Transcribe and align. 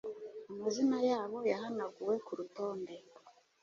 amazina 0.53 0.97
yabo 1.09 1.37
yahanaguwe 1.51 2.15
kurutonde 2.25 2.93